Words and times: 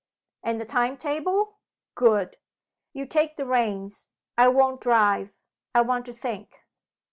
And 0.41 0.59
the 0.59 0.65
time 0.65 0.97
table? 0.97 1.59
Good. 1.93 2.37
You 2.91 3.05
take 3.05 3.37
the 3.37 3.45
reins 3.45 4.07
I 4.35 4.47
won't 4.47 4.81
drive. 4.81 5.29
I 5.75 5.81
want 5.81 6.07
to 6.07 6.11
think. 6.11 6.65